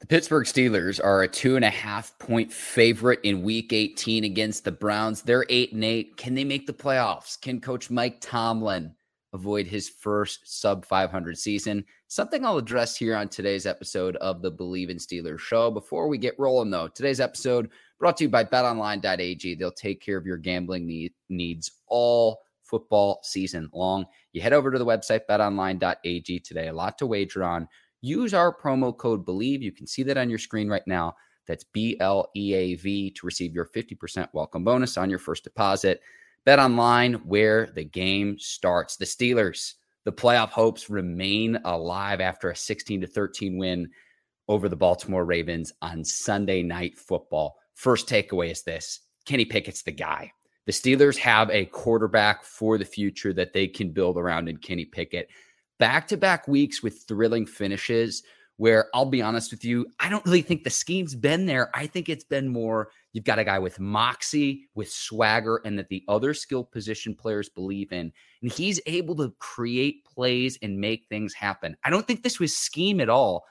The 0.00 0.06
Pittsburgh 0.06 0.46
Steelers 0.46 0.98
are 1.02 1.22
a 1.22 1.28
two 1.28 1.56
and 1.56 1.64
a 1.64 1.70
half 1.70 2.18
point 2.18 2.50
favorite 2.50 3.20
in 3.22 3.42
week 3.42 3.74
18 3.74 4.24
against 4.24 4.64
the 4.64 4.72
Browns. 4.72 5.20
They're 5.20 5.44
eight 5.50 5.74
and 5.74 5.84
eight. 5.84 6.16
Can 6.16 6.34
they 6.34 6.42
make 6.42 6.66
the 6.66 6.72
playoffs? 6.72 7.38
Can 7.38 7.60
coach 7.60 7.90
Mike 7.90 8.18
Tomlin 8.18 8.94
avoid 9.34 9.66
his 9.66 9.90
first 9.90 10.58
sub 10.58 10.86
500 10.86 11.36
season? 11.36 11.84
Something 12.08 12.46
I'll 12.46 12.56
address 12.56 12.96
here 12.96 13.14
on 13.14 13.28
today's 13.28 13.66
episode 13.66 14.16
of 14.16 14.40
the 14.40 14.50
Bleav 14.50 14.88
in 14.88 14.96
Steelers 14.96 15.38
show. 15.38 15.70
Before 15.70 16.08
we 16.08 16.16
get 16.16 16.38
rolling, 16.38 16.70
though, 16.70 16.88
today's 16.88 17.20
episode 17.20 17.68
brought 17.98 18.16
to 18.16 18.24
you 18.24 18.30
by 18.30 18.42
betonline.ag. 18.42 19.54
They'll 19.54 19.70
take 19.70 20.00
care 20.00 20.16
of 20.16 20.24
your 20.24 20.38
gambling 20.38 20.86
need, 20.86 21.12
needs 21.28 21.72
all 21.88 22.40
football 22.62 23.20
season 23.22 23.68
long. 23.74 24.06
You 24.32 24.40
head 24.40 24.54
over 24.54 24.70
to 24.70 24.78
the 24.78 24.86
website 24.86 25.22
betonline.ag 25.28 26.38
today. 26.40 26.68
A 26.68 26.72
lot 26.72 26.96
to 26.98 27.06
wager 27.06 27.44
on. 27.44 27.68
Use 28.02 28.32
our 28.32 28.54
promo 28.54 28.96
code 28.96 29.26
BLEAV. 29.26 29.60
You 29.60 29.72
can 29.72 29.86
see 29.86 30.02
that 30.04 30.16
on 30.16 30.30
your 30.30 30.38
screen 30.38 30.68
right 30.68 30.86
now. 30.86 31.14
That's 31.46 31.64
B 31.64 31.96
L 32.00 32.30
E 32.36 32.54
A 32.54 32.74
V 32.76 33.10
to 33.10 33.26
receive 33.26 33.54
your 33.54 33.66
50% 33.66 34.28
welcome 34.32 34.64
bonus 34.64 34.96
on 34.96 35.10
your 35.10 35.18
first 35.18 35.44
deposit. 35.44 36.00
Bet 36.44 36.58
online 36.58 37.14
where 37.14 37.66
the 37.74 37.84
game 37.84 38.38
starts. 38.38 38.96
The 38.96 39.04
Steelers, 39.04 39.74
the 40.04 40.12
playoff 40.12 40.50
hopes 40.50 40.88
remain 40.88 41.58
alive 41.64 42.20
after 42.20 42.50
a 42.50 42.56
16 42.56 43.02
to 43.02 43.06
13 43.06 43.58
win 43.58 43.90
over 44.48 44.68
the 44.68 44.76
Baltimore 44.76 45.24
Ravens 45.24 45.72
on 45.82 46.04
Sunday 46.04 46.62
night 46.62 46.98
football. 46.98 47.56
First 47.74 48.08
takeaway 48.08 48.50
is 48.50 48.62
this 48.62 49.00
Kenny 49.26 49.44
Pickett's 49.44 49.82
the 49.82 49.92
guy. 49.92 50.32
The 50.66 50.72
Steelers 50.72 51.16
have 51.18 51.50
a 51.50 51.66
quarterback 51.66 52.44
for 52.44 52.78
the 52.78 52.84
future 52.84 53.32
that 53.32 53.52
they 53.52 53.66
can 53.66 53.90
build 53.90 54.16
around 54.16 54.48
in 54.48 54.56
Kenny 54.56 54.84
Pickett 54.84 55.28
back 55.80 56.06
to 56.08 56.16
back 56.16 56.46
weeks 56.46 56.82
with 56.82 57.02
thrilling 57.08 57.46
finishes 57.46 58.22
where 58.58 58.90
I'll 58.92 59.06
be 59.06 59.22
honest 59.22 59.50
with 59.50 59.64
you, 59.64 59.86
I 60.00 60.10
don't 60.10 60.24
really 60.26 60.42
think 60.42 60.64
the 60.64 60.70
scheme's 60.70 61.14
been 61.14 61.46
there. 61.46 61.74
I 61.74 61.86
think 61.86 62.10
it's 62.10 62.24
been 62.24 62.46
more 62.46 62.90
you've 63.14 63.24
got 63.24 63.38
a 63.38 63.44
guy 63.44 63.58
with 63.58 63.80
moxie, 63.80 64.68
with 64.74 64.90
swagger, 64.90 65.62
and 65.64 65.78
that 65.78 65.88
the 65.88 66.04
other 66.08 66.34
skill 66.34 66.62
position 66.62 67.14
players 67.14 67.48
believe 67.48 67.90
in. 67.90 68.12
And 68.42 68.52
he's 68.52 68.78
able 68.84 69.16
to 69.16 69.34
create 69.38 70.04
plays 70.04 70.58
and 70.60 70.78
make 70.78 71.06
things 71.08 71.32
happen. 71.32 71.74
I 71.84 71.88
don't 71.90 72.06
think 72.06 72.22
this 72.22 72.38
was 72.38 72.54
scheme 72.54 73.00
at 73.00 73.08
all. 73.08 73.46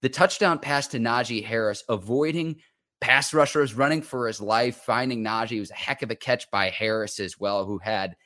The 0.00 0.08
touchdown 0.08 0.58
pass 0.58 0.86
to 0.88 0.98
Najee 0.98 1.44
Harris, 1.44 1.84
avoiding 1.90 2.56
pass 3.02 3.34
rushers, 3.34 3.74
running 3.74 4.00
for 4.00 4.26
his 4.26 4.40
life, 4.40 4.76
finding 4.76 5.22
Najee 5.22 5.60
was 5.60 5.70
a 5.70 5.74
heck 5.74 6.00
of 6.00 6.10
a 6.10 6.16
catch 6.16 6.50
by 6.50 6.70
Harris 6.70 7.20
as 7.20 7.38
well, 7.38 7.66
who 7.66 7.76
had 7.76 8.16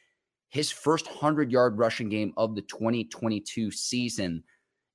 his 0.51 0.71
first 0.71 1.07
100 1.07 1.51
yard 1.51 1.79
rushing 1.79 2.09
game 2.09 2.35
of 2.37 2.55
the 2.55 2.63
2022 2.63 3.71
season. 3.71 4.43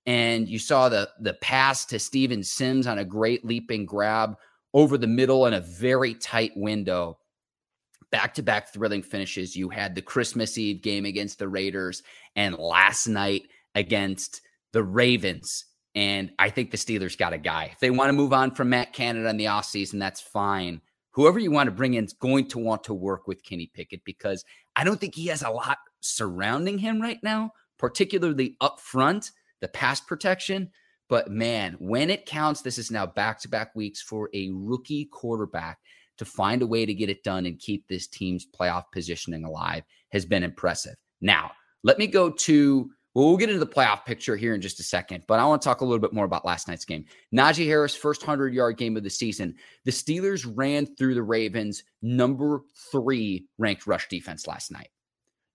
And 0.05 0.47
you 0.47 0.59
saw 0.59 0.89
the, 0.89 1.09
the 1.19 1.33
pass 1.35 1.85
to 1.85 1.97
Steven 1.97 2.43
Sims 2.43 2.85
on 2.85 2.99
a 2.99 3.05
great 3.05 3.43
leaping 3.43 3.85
grab 3.85 4.35
over 4.73 4.97
the 4.97 5.07
middle 5.07 5.47
in 5.47 5.53
a 5.53 5.61
very 5.61 6.13
tight 6.13 6.51
window. 6.55 7.17
Back 8.11 8.35
to 8.35 8.43
back 8.43 8.71
thrilling 8.71 9.01
finishes. 9.01 9.55
You 9.55 9.69
had 9.69 9.95
the 9.95 10.01
Christmas 10.01 10.57
Eve 10.57 10.81
game 10.83 11.05
against 11.05 11.39
the 11.39 11.47
Raiders 11.47 12.03
and 12.35 12.55
last 12.57 13.07
night 13.07 13.43
against 13.73 14.41
the 14.73 14.83
Ravens. 14.83 15.65
And 15.95 16.31
I 16.37 16.49
think 16.49 16.69
the 16.69 16.77
Steelers 16.77 17.17
got 17.17 17.33
a 17.33 17.37
guy. 17.37 17.69
If 17.71 17.79
they 17.79 17.89
want 17.89 18.09
to 18.09 18.13
move 18.13 18.33
on 18.33 18.51
from 18.51 18.69
Matt 18.69 18.93
Canada 18.93 19.29
in 19.29 19.37
the 19.37 19.45
offseason, 19.45 19.99
that's 19.99 20.21
fine 20.21 20.81
whoever 21.15 21.39
you 21.39 21.49
want 21.49 21.67
to 21.67 21.71
bring 21.71 21.93
in 21.93 22.03
is 22.03 22.13
going 22.13 22.45
to 22.45 22.59
want 22.59 22.83
to 22.83 22.93
work 22.93 23.25
with 23.25 23.43
Kenny 23.43 23.71
Pickett 23.73 24.03
because 24.03 24.43
I 24.75 24.83
don't 24.83 24.99
think 24.99 25.15
he 25.15 25.27
has 25.27 25.41
a 25.41 25.49
lot 25.49 25.77
surrounding 26.01 26.77
him 26.77 27.01
right 27.01 27.19
now, 27.23 27.51
particularly 27.77 28.57
up 28.61 28.79
front, 28.79 29.31
the 29.61 29.67
pass 29.67 30.01
protection. 30.01 30.71
But 31.07 31.29
man, 31.29 31.75
when 31.79 32.09
it 32.09 32.25
counts, 32.25 32.61
this 32.61 32.77
is 32.77 32.91
now 32.91 33.05
back 33.05 33.39
to 33.41 33.49
back 33.49 33.75
weeks 33.75 34.01
for 34.01 34.29
a 34.33 34.49
rookie 34.51 35.05
quarterback 35.05 35.79
to 36.17 36.25
find 36.25 36.61
a 36.61 36.67
way 36.67 36.85
to 36.85 36.93
get 36.93 37.09
it 37.09 37.23
done 37.23 37.45
and 37.45 37.59
keep 37.59 37.87
this 37.87 38.07
team's 38.07 38.45
playoff 38.45 38.85
positioning 38.91 39.43
alive 39.43 39.83
has 40.11 40.25
been 40.25 40.43
impressive. 40.43 40.95
Now, 41.21 41.51
let 41.83 41.99
me 41.99 42.07
go 42.07 42.29
to 42.29 42.89
well, 43.15 43.29
we'll 43.29 43.37
get 43.37 43.49
into 43.49 43.63
the 43.63 43.65
playoff 43.65 44.03
picture 44.03 44.35
here 44.35 44.53
in 44.53 44.61
just 44.61 44.81
a 44.81 44.83
second, 44.83 45.23
but 45.25 45.39
I 45.39 45.45
want 45.45 45.61
to 45.61 45.65
talk 45.65 45.79
a 45.79 45.85
little 45.85 45.99
bit 45.99 46.11
more 46.11 46.25
about 46.25 46.43
last 46.43 46.67
night's 46.67 46.83
game. 46.83 47.05
Najee 47.33 47.65
Harris, 47.65 47.95
first 47.95 48.21
100 48.21 48.53
yard 48.53 48.77
game 48.77 48.97
of 48.97 49.03
the 49.03 49.09
season. 49.09 49.55
The 49.85 49.91
Steelers 49.91 50.45
ran 50.53 50.85
through 50.85 51.15
the 51.15 51.23
Ravens' 51.23 51.85
number 52.01 52.63
three 52.91 53.47
ranked 53.57 53.87
rush 53.87 54.09
defense 54.09 54.47
last 54.47 54.69
night. 54.69 54.89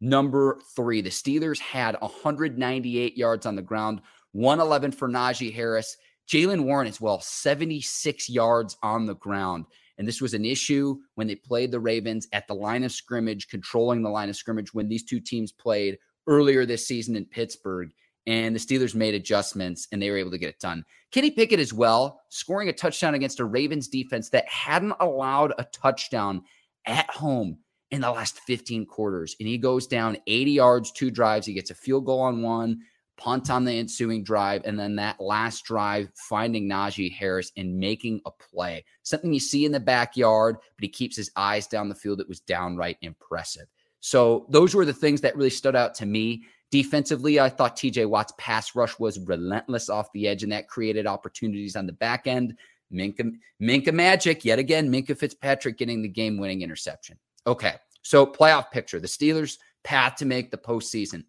Number 0.00 0.58
three, 0.74 1.02
the 1.02 1.10
Steelers 1.10 1.58
had 1.58 2.00
198 2.00 3.18
yards 3.18 3.44
on 3.44 3.56
the 3.56 3.62
ground, 3.62 4.00
111 4.32 4.92
for 4.92 5.08
Najee 5.10 5.52
Harris. 5.52 5.98
Jaylen 6.30 6.64
Warren 6.64 6.86
as 6.86 7.00
well, 7.00 7.20
76 7.20 8.30
yards 8.30 8.78
on 8.82 9.04
the 9.04 9.16
ground. 9.16 9.66
And 9.98 10.08
this 10.08 10.22
was 10.22 10.32
an 10.32 10.46
issue 10.46 10.96
when 11.16 11.26
they 11.26 11.34
played 11.34 11.72
the 11.72 11.80
Ravens 11.80 12.26
at 12.32 12.46
the 12.48 12.54
line 12.54 12.84
of 12.84 12.92
scrimmage, 12.92 13.48
controlling 13.48 14.02
the 14.02 14.08
line 14.08 14.30
of 14.30 14.36
scrimmage 14.36 14.72
when 14.72 14.88
these 14.88 15.04
two 15.04 15.20
teams 15.20 15.52
played 15.52 15.98
earlier 16.26 16.66
this 16.66 16.86
season 16.86 17.16
in 17.16 17.24
Pittsburgh, 17.24 17.90
and 18.26 18.54
the 18.54 18.60
Steelers 18.60 18.94
made 18.94 19.14
adjustments 19.14 19.88
and 19.90 20.00
they 20.00 20.10
were 20.10 20.16
able 20.16 20.30
to 20.30 20.38
get 20.38 20.50
it 20.50 20.60
done. 20.60 20.84
Kenny 21.10 21.30
Pickett 21.30 21.58
as 21.58 21.72
well, 21.72 22.20
scoring 22.28 22.68
a 22.68 22.72
touchdown 22.72 23.14
against 23.14 23.40
a 23.40 23.44
Ravens 23.44 23.88
defense 23.88 24.28
that 24.30 24.48
hadn't 24.48 24.94
allowed 25.00 25.52
a 25.58 25.64
touchdown 25.64 26.42
at 26.86 27.10
home 27.10 27.58
in 27.90 28.00
the 28.00 28.10
last 28.10 28.40
15 28.40 28.86
quarters. 28.86 29.34
And 29.40 29.48
he 29.48 29.58
goes 29.58 29.86
down 29.86 30.16
80 30.26 30.50
yards, 30.52 30.92
two 30.92 31.10
drives. 31.10 31.46
He 31.46 31.54
gets 31.54 31.70
a 31.70 31.74
field 31.74 32.06
goal 32.06 32.20
on 32.20 32.42
one, 32.42 32.80
punt 33.16 33.50
on 33.50 33.64
the 33.64 33.72
ensuing 33.72 34.22
drive, 34.22 34.62
and 34.64 34.78
then 34.78 34.96
that 34.96 35.20
last 35.20 35.64
drive, 35.64 36.10
finding 36.14 36.68
Najee 36.68 37.12
Harris 37.12 37.50
and 37.56 37.78
making 37.78 38.20
a 38.26 38.30
play. 38.30 38.84
Something 39.02 39.32
you 39.32 39.40
see 39.40 39.64
in 39.64 39.72
the 39.72 39.80
backyard, 39.80 40.56
but 40.60 40.84
he 40.84 40.88
keeps 40.88 41.16
his 41.16 41.32
eyes 41.34 41.66
down 41.66 41.88
the 41.88 41.94
field. 41.94 42.20
It 42.20 42.28
was 42.28 42.40
downright 42.40 42.98
impressive. 43.02 43.66
So 44.00 44.46
those 44.48 44.74
were 44.74 44.84
the 44.84 44.92
things 44.92 45.20
that 45.20 45.36
really 45.36 45.50
stood 45.50 45.76
out 45.76 45.94
to 45.96 46.06
me. 46.06 46.44
Defensively, 46.70 47.40
I 47.40 47.48
thought 47.48 47.76
TJ 47.76 48.08
Watt's 48.08 48.32
pass 48.38 48.74
rush 48.74 48.98
was 48.98 49.18
relentless 49.18 49.88
off 49.88 50.12
the 50.12 50.28
edge, 50.28 50.42
and 50.42 50.52
that 50.52 50.68
created 50.68 51.06
opportunities 51.06 51.76
on 51.76 51.86
the 51.86 51.92
back 51.92 52.26
end. 52.26 52.56
Minkah, 52.92 53.32
Minkah 53.60 53.92
Magic, 53.92 54.44
yet 54.44 54.58
again, 54.58 54.90
Minkah 54.90 55.16
Fitzpatrick 55.16 55.78
getting 55.78 56.02
the 56.02 56.08
game 56.08 56.38
winning 56.38 56.62
interception. 56.62 57.18
Okay, 57.46 57.74
so 58.02 58.26
playoff 58.26 58.70
picture 58.70 59.00
the 59.00 59.06
Steelers' 59.06 59.58
path 59.84 60.16
to 60.16 60.24
make 60.24 60.50
the 60.50 60.58
postseason. 60.58 61.24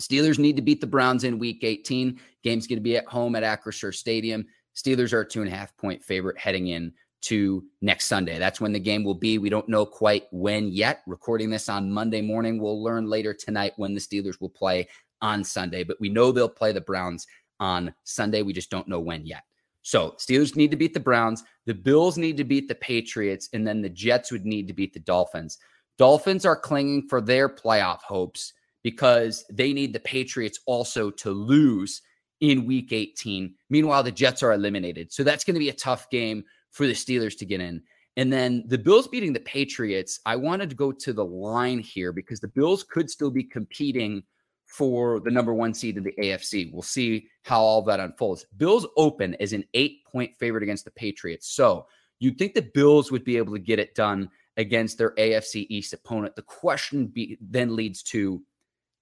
Steelers 0.00 0.38
need 0.38 0.56
to 0.56 0.62
beat 0.62 0.80
the 0.80 0.86
Browns 0.86 1.24
in 1.24 1.38
week 1.38 1.60
18. 1.62 2.20
Game's 2.42 2.66
going 2.66 2.78
to 2.78 2.82
be 2.82 2.96
at 2.96 3.06
home 3.06 3.34
at 3.34 3.42
Acrisure 3.42 3.94
Stadium. 3.94 4.46
Steelers 4.74 5.12
are 5.12 5.20
a 5.20 5.28
two 5.28 5.40
and 5.40 5.50
a 5.50 5.54
half 5.54 5.74
point 5.76 6.04
favorite 6.04 6.38
heading 6.38 6.68
in 6.68 6.92
to 7.26 7.64
next 7.80 8.06
Sunday. 8.06 8.38
That's 8.38 8.60
when 8.60 8.72
the 8.72 8.80
game 8.80 9.02
will 9.02 9.14
be. 9.14 9.38
We 9.38 9.50
don't 9.50 9.68
know 9.68 9.84
quite 9.84 10.24
when 10.30 10.68
yet. 10.68 11.02
Recording 11.06 11.50
this 11.50 11.68
on 11.68 11.92
Monday 11.92 12.20
morning. 12.20 12.60
We'll 12.60 12.82
learn 12.82 13.08
later 13.08 13.34
tonight 13.34 13.72
when 13.76 13.94
the 13.94 14.00
Steelers 14.00 14.40
will 14.40 14.50
play 14.50 14.88
on 15.22 15.42
Sunday, 15.42 15.82
but 15.82 16.00
we 16.00 16.08
know 16.08 16.30
they'll 16.30 16.48
play 16.48 16.72
the 16.72 16.80
Browns 16.80 17.26
on 17.58 17.92
Sunday. 18.04 18.42
We 18.42 18.52
just 18.52 18.70
don't 18.70 18.88
know 18.88 19.00
when 19.00 19.26
yet. 19.26 19.42
So, 19.82 20.12
Steelers 20.18 20.56
need 20.56 20.70
to 20.72 20.76
beat 20.76 20.94
the 20.94 21.00
Browns, 21.00 21.44
the 21.64 21.74
Bills 21.74 22.18
need 22.18 22.36
to 22.38 22.44
beat 22.44 22.68
the 22.68 22.74
Patriots, 22.74 23.48
and 23.52 23.66
then 23.66 23.82
the 23.82 23.88
Jets 23.88 24.32
would 24.32 24.44
need 24.44 24.66
to 24.68 24.74
beat 24.74 24.92
the 24.92 25.00
Dolphins. 25.00 25.58
Dolphins 25.96 26.44
are 26.44 26.56
clinging 26.56 27.08
for 27.08 27.20
their 27.20 27.48
playoff 27.48 28.00
hopes 28.00 28.52
because 28.82 29.44
they 29.50 29.72
need 29.72 29.92
the 29.92 30.00
Patriots 30.00 30.60
also 30.66 31.10
to 31.10 31.30
lose 31.30 32.02
in 32.40 32.66
week 32.66 32.92
18. 32.92 33.54
Meanwhile, 33.70 34.02
the 34.02 34.12
Jets 34.12 34.42
are 34.42 34.52
eliminated. 34.52 35.12
So 35.12 35.24
that's 35.24 35.44
going 35.44 35.54
to 35.54 35.60
be 35.60 35.70
a 35.70 35.74
tough 35.74 36.10
game 36.10 36.44
for 36.76 36.86
the 36.86 36.92
Steelers 36.92 37.38
to 37.38 37.46
get 37.46 37.60
in. 37.62 37.82
And 38.18 38.30
then 38.30 38.64
the 38.66 38.76
Bills 38.76 39.08
beating 39.08 39.32
the 39.32 39.40
Patriots, 39.40 40.20
I 40.26 40.36
wanted 40.36 40.68
to 40.68 40.76
go 40.76 40.92
to 40.92 41.12
the 41.14 41.24
line 41.24 41.78
here 41.78 42.12
because 42.12 42.38
the 42.38 42.48
Bills 42.48 42.82
could 42.84 43.08
still 43.08 43.30
be 43.30 43.42
competing 43.42 44.22
for 44.66 45.20
the 45.20 45.30
number 45.30 45.54
one 45.54 45.72
seed 45.72 45.96
in 45.96 46.02
the 46.02 46.12
AFC. 46.20 46.70
We'll 46.70 46.82
see 46.82 47.28
how 47.44 47.60
all 47.62 47.80
that 47.82 48.00
unfolds. 48.00 48.44
Bills 48.58 48.86
open 48.98 49.34
as 49.40 49.54
an 49.54 49.64
eight 49.72 50.04
point 50.04 50.36
favorite 50.38 50.62
against 50.62 50.84
the 50.84 50.90
Patriots. 50.90 51.48
So 51.48 51.86
you'd 52.18 52.36
think 52.36 52.52
the 52.52 52.70
Bills 52.74 53.10
would 53.10 53.24
be 53.24 53.38
able 53.38 53.54
to 53.54 53.58
get 53.58 53.78
it 53.78 53.94
done 53.94 54.28
against 54.58 54.98
their 54.98 55.14
AFC 55.14 55.66
East 55.70 55.94
opponent. 55.94 56.36
The 56.36 56.42
question 56.42 57.06
be, 57.06 57.38
then 57.40 57.74
leads 57.74 58.02
to 58.04 58.42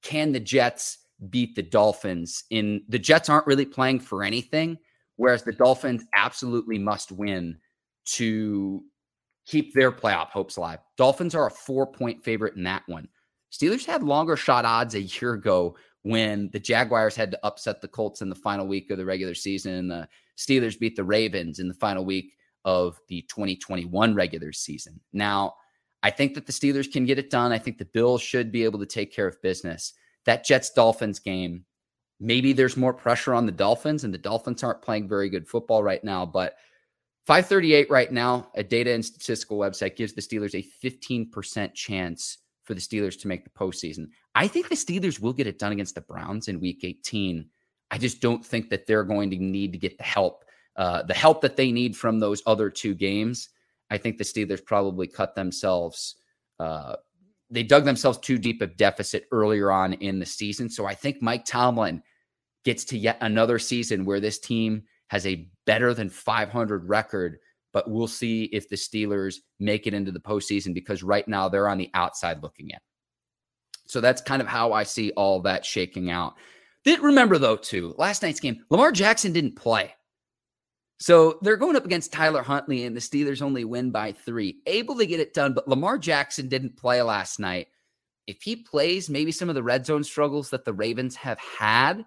can 0.02 0.30
the 0.30 0.40
Jets 0.40 0.98
beat 1.28 1.56
the 1.56 1.62
Dolphins? 1.62 2.44
In 2.50 2.82
the 2.88 3.00
Jets 3.00 3.28
aren't 3.28 3.48
really 3.48 3.66
playing 3.66 3.98
for 3.98 4.22
anything, 4.22 4.78
whereas 5.16 5.43
the 5.43 5.52
Dolphins 5.52 6.05
absolutely 6.16 6.78
must 6.78 7.12
win 7.12 7.58
to 8.06 8.82
keep 9.46 9.75
their 9.75 9.93
playoff 9.93 10.28
hopes 10.28 10.56
alive. 10.56 10.81
Dolphins 10.96 11.34
are 11.34 11.46
a 11.46 11.50
four 11.50 11.87
point 11.87 12.25
favorite 12.25 12.56
in 12.56 12.64
that 12.64 12.82
one. 12.87 13.08
Steelers 13.52 13.87
had 13.87 14.02
longer 14.02 14.37
shot 14.37 14.64
odds 14.64 14.94
a 14.94 15.02
year 15.02 15.34
ago 15.34 15.76
when 16.02 16.50
the 16.52 16.61
Jaguars 16.61 17.16
had 17.16 17.31
to 17.31 17.46
upset 17.46 17.81
the 17.81 17.88
Colts 17.88 18.20
in 18.20 18.28
the 18.28 18.34
final 18.34 18.66
week 18.66 18.90
of 18.90 18.99
the 18.99 19.05
regular 19.05 19.34
season 19.34 19.75
and 19.75 19.90
the 19.90 20.08
Steelers 20.37 20.78
beat 20.78 20.96
the 20.96 21.05
Ravens 21.05 21.60
in 21.60 21.69
the 21.69 21.75
final 21.75 22.05
week 22.05 22.34
of 22.64 22.99
the 23.08 23.22
2021 23.22 24.14
regular 24.14 24.52
season. 24.52 25.00
Now, 25.12 25.55
I 26.02 26.10
think 26.10 26.34
that 26.34 26.46
the 26.46 26.52
Steelers 26.52 26.90
can 26.90 27.06
get 27.06 27.19
it 27.19 27.31
done. 27.31 27.52
I 27.52 27.58
think 27.58 27.78
the 27.78 27.87
Bills 27.87 28.20
should 28.20 28.52
be 28.52 28.64
able 28.64 28.78
to 28.81 28.87
take 28.87 29.14
care 29.14 29.26
of 29.26 29.40
business. 29.40 29.94
That 30.26 30.44
Jets 30.44 30.70
Dolphins 30.70 31.19
game, 31.19 31.64
maybe 32.20 32.52
there's 32.52 32.76
more 32.76 32.94
pressure 32.94 33.34
on 33.34 33.46
the 33.46 33.52
Dolphins, 33.52 34.05
and 34.05 34.12
the 34.12 34.19
Dolphins 34.19 34.62
aren't 34.62 34.82
playing 34.82 35.08
very 35.08 35.28
good 35.28 35.49
football 35.49 35.82
right 35.82 36.02
now. 36.02 36.25
But 36.25 36.56
538 37.26 37.90
right 37.90 38.12
now, 38.12 38.50
a 38.55 38.62
data 38.62 38.93
and 38.93 39.05
statistical 39.05 39.58
website 39.58 39.96
gives 39.96 40.12
the 40.12 40.20
Steelers 40.20 40.55
a 40.55 40.87
15% 40.87 41.75
chance 41.75 42.38
for 42.64 42.75
the 42.75 42.81
Steelers 42.81 43.19
to 43.20 43.28
make 43.28 43.44
the 43.44 43.50
postseason. 43.50 44.08
I 44.34 44.49
think 44.49 44.69
the 44.69 44.75
Steelers 44.75 45.20
will 45.20 45.32
get 45.32 45.46
it 45.46 45.58
done 45.58 45.72
against 45.72 45.94
the 45.94 46.00
Browns 46.00 46.49
in 46.49 46.61
week 46.61 46.81
18. 46.82 47.46
I 47.90 47.99
just 47.99 48.20
don't 48.20 48.44
think 48.44 48.70
that 48.70 48.87
they're 48.87 49.05
going 49.05 49.31
to 49.31 49.37
need 49.37 49.72
to 49.72 49.78
get 49.78 49.96
the 49.96 50.05
help, 50.05 50.44
uh, 50.76 51.02
the 51.02 51.14
help 51.14 51.40
that 51.43 51.56
they 51.56 51.70
need 51.70 51.96
from 51.96 52.19
those 52.19 52.43
other 52.46 52.69
two 52.70 52.94
games. 52.94 53.50
I 53.90 53.99
think 53.99 54.19
the 54.19 54.25
Steelers 54.25 54.64
probably 54.64 55.06
cut 55.06 55.34
themselves, 55.34 56.17
uh, 56.58 56.96
they 57.50 57.62
dug 57.62 57.85
themselves 57.85 58.19
too 58.19 58.38
deep 58.38 58.62
of 58.62 58.76
deficit 58.76 59.26
earlier 59.31 59.70
on 59.70 59.93
in 59.94 60.19
the 60.19 60.26
season. 60.26 60.69
So 60.70 60.87
I 60.87 60.94
think 60.94 61.23
Mike 61.23 61.44
Tomlin 61.44 62.02
gets 62.64 62.85
to 62.87 62.99
yet 62.99 63.19
another 63.20 63.58
season 63.58 64.05
where 64.05 64.20
this 64.20 64.38
team 64.38 64.82
has 65.08 65.26
a 65.26 65.49
better 65.67 65.94
than 65.94 66.08
500 66.08 66.88
record 66.88 67.38
but 67.75 67.91
we'll 67.91 68.06
see 68.06 68.44
if 68.44 68.69
the 68.69 68.76
Steelers 68.76 69.38
make 69.58 69.87
it 69.87 69.93
into 69.93 70.12
the 70.12 70.20
postseason 70.20 70.73
because 70.73 71.02
right 71.02 71.26
now 71.26 71.49
they're 71.49 71.69
on 71.69 71.76
the 71.76 71.91
outside 71.93 72.41
looking 72.41 72.70
in. 72.70 72.79
So 73.87 74.00
that's 74.00 74.23
kind 74.23 74.41
of 74.41 74.49
how 74.49 74.73
I 74.73 74.85
see 74.85 75.11
all 75.11 75.43
that 75.43 75.67
shaking 75.67 76.08
out. 76.08 76.35
Remember 76.87 77.37
though, 77.37 77.56
too, 77.56 77.94
last 77.99 78.23
night's 78.23 78.41
game, 78.41 78.64
Lamar 78.70 78.93
Jackson 78.93 79.32
didn't 79.32 79.56
play. 79.56 79.93
So 80.99 81.38
they're 81.43 81.56
going 81.56 81.76
up 81.76 81.85
against 81.85 82.12
Tyler 82.12 82.43
Huntley, 82.43 82.85
and 82.85 82.96
the 82.96 83.00
Steelers 83.00 83.43
only 83.43 83.64
win 83.64 83.91
by 83.91 84.12
three. 84.12 84.58
Able 84.67 84.96
to 84.96 85.06
get 85.06 85.20
it 85.20 85.35
done, 85.35 85.52
but 85.52 85.69
Lamar 85.69 85.99
Jackson 85.99 86.49
didn't 86.49 86.76
play 86.76 87.02
last 87.02 87.41
night. 87.41 87.69
If 88.26 88.43
he 88.43 88.56
plays, 88.56 89.11
maybe 89.11 89.32
some 89.32 89.49
of 89.49 89.55
the 89.55 89.62
red 89.62 89.85
zone 89.85 90.05
struggles 90.05 90.50
that 90.50 90.64
the 90.64 90.73
Ravens 90.73 91.14
have 91.17 91.38
had 91.38 92.05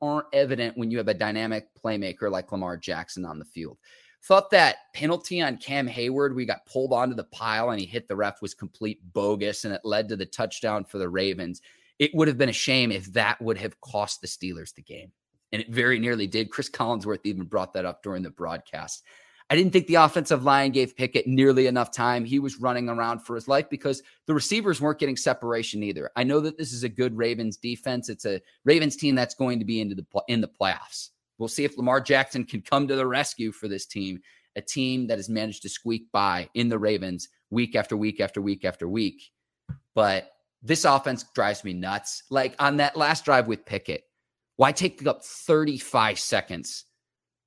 aren't 0.00 0.26
evident 0.32 0.76
when 0.76 0.90
you 0.90 0.98
have 0.98 1.08
a 1.08 1.14
dynamic 1.14 1.68
playmaker 1.82 2.30
like 2.30 2.50
Lamar 2.50 2.76
Jackson 2.76 3.24
on 3.24 3.38
the 3.38 3.44
field. 3.44 3.78
Thought 4.24 4.50
that 4.50 4.76
penalty 4.94 5.42
on 5.42 5.58
Cam 5.58 5.86
Heyward, 5.88 6.34
we 6.34 6.46
got 6.46 6.66
pulled 6.66 6.92
onto 6.92 7.14
the 7.14 7.24
pile 7.24 7.70
and 7.70 7.78
he 7.78 7.86
hit 7.86 8.08
the 8.08 8.16
ref 8.16 8.40
was 8.40 8.54
complete 8.54 9.00
bogus 9.12 9.64
and 9.64 9.74
it 9.74 9.82
led 9.84 10.08
to 10.08 10.16
the 10.16 10.26
touchdown 10.26 10.84
for 10.84 10.98
the 10.98 11.08
Ravens. 11.08 11.60
It 11.98 12.10
would 12.14 12.28
have 12.28 12.38
been 12.38 12.48
a 12.48 12.52
shame 12.52 12.90
if 12.90 13.12
that 13.12 13.40
would 13.40 13.58
have 13.58 13.80
cost 13.80 14.20
the 14.20 14.26
Steelers 14.26 14.74
the 14.74 14.82
game. 14.82 15.12
And 15.54 15.62
it 15.62 15.70
very 15.70 16.00
nearly 16.00 16.26
did. 16.26 16.50
Chris 16.50 16.68
Collinsworth 16.68 17.20
even 17.22 17.44
brought 17.44 17.72
that 17.74 17.84
up 17.84 18.02
during 18.02 18.24
the 18.24 18.30
broadcast. 18.30 19.04
I 19.50 19.54
didn't 19.54 19.72
think 19.72 19.86
the 19.86 19.94
offensive 19.94 20.42
line 20.42 20.72
gave 20.72 20.96
Pickett 20.96 21.28
nearly 21.28 21.68
enough 21.68 21.92
time. 21.92 22.24
He 22.24 22.40
was 22.40 22.60
running 22.60 22.88
around 22.88 23.20
for 23.20 23.36
his 23.36 23.46
life 23.46 23.70
because 23.70 24.02
the 24.26 24.34
receivers 24.34 24.80
weren't 24.80 24.98
getting 24.98 25.16
separation 25.16 25.84
either. 25.84 26.10
I 26.16 26.24
know 26.24 26.40
that 26.40 26.58
this 26.58 26.72
is 26.72 26.82
a 26.82 26.88
good 26.88 27.16
Ravens 27.16 27.56
defense. 27.56 28.08
It's 28.08 28.24
a 28.24 28.40
Ravens 28.64 28.96
team 28.96 29.14
that's 29.14 29.36
going 29.36 29.60
to 29.60 29.64
be 29.64 29.80
into 29.80 29.94
the 29.94 30.04
in 30.26 30.40
the 30.40 30.48
playoffs. 30.48 31.10
We'll 31.38 31.48
see 31.48 31.64
if 31.64 31.78
Lamar 31.78 32.00
Jackson 32.00 32.42
can 32.42 32.62
come 32.62 32.88
to 32.88 32.96
the 32.96 33.06
rescue 33.06 33.52
for 33.52 33.68
this 33.68 33.86
team, 33.86 34.18
a 34.56 34.60
team 34.60 35.06
that 35.06 35.18
has 35.18 35.28
managed 35.28 35.62
to 35.62 35.68
squeak 35.68 36.10
by 36.10 36.48
in 36.54 36.68
the 36.68 36.78
Ravens 36.80 37.28
week 37.50 37.76
after 37.76 37.96
week 37.96 38.20
after 38.20 38.40
week 38.40 38.64
after 38.64 38.88
week. 38.88 39.30
But 39.94 40.32
this 40.62 40.84
offense 40.84 41.24
drives 41.34 41.62
me 41.62 41.74
nuts. 41.74 42.24
Like 42.30 42.56
on 42.58 42.78
that 42.78 42.96
last 42.96 43.24
drive 43.24 43.46
with 43.46 43.66
Pickett, 43.66 44.04
why 44.56 44.72
take 44.72 45.06
up 45.06 45.24
35 45.24 46.18
seconds 46.18 46.84